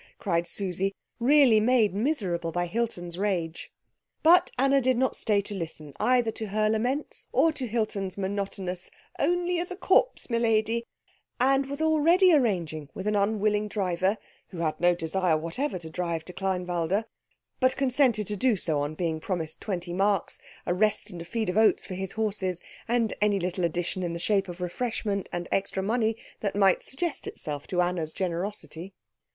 cried 0.17 0.47
Susie, 0.47 0.95
really 1.19 1.59
made 1.59 1.93
miserable 1.93 2.51
by 2.51 2.65
Hilton's 2.65 3.19
rage. 3.19 3.71
But 4.23 4.49
Anna 4.57 4.81
did 4.81 4.97
not 4.97 5.15
stay 5.15 5.41
to 5.41 5.53
listen 5.53 5.93
either 5.99 6.31
to 6.31 6.47
her 6.47 6.71
laments 6.71 7.27
or 7.31 7.51
to 7.53 7.67
Hilton's 7.67 8.17
monotonous 8.17 8.89
"Only 9.19 9.59
as 9.59 9.69
a 9.69 9.75
corpse, 9.75 10.25
m'lady," 10.25 10.85
and 11.39 11.67
was 11.69 11.83
already 11.83 12.33
arranging 12.33 12.89
with 12.95 13.05
an 13.05 13.15
unwilling 13.15 13.67
driver, 13.67 14.17
who 14.47 14.57
had 14.57 14.79
no 14.79 14.95
desire 14.95 15.37
whatever 15.37 15.77
to 15.77 15.89
drive 15.91 16.25
to 16.25 16.33
Kleinwalde, 16.33 17.03
but 17.59 17.77
consented 17.77 18.25
to 18.25 18.35
do 18.35 18.55
so 18.55 18.79
on 18.79 18.95
being 18.95 19.19
promised 19.19 19.61
twenty 19.61 19.93
marks, 19.93 20.39
a 20.65 20.73
rest 20.73 21.11
and 21.11 21.27
feed 21.27 21.47
of 21.47 21.57
oats 21.57 21.85
for 21.85 21.93
his 21.93 22.13
horses, 22.13 22.59
and 22.87 23.13
any 23.21 23.39
little 23.39 23.63
addition 23.63 24.01
in 24.01 24.13
the 24.13 24.17
shape 24.19 24.47
of 24.47 24.61
refreshment 24.61 25.29
and 25.31 25.47
extra 25.51 25.83
money 25.83 26.15
that 26.39 26.55
might 26.55 26.81
suggest 26.81 27.27
itself 27.27 27.67
to 27.67 27.83
Anna's 27.83 28.13
generosity. 28.13 28.95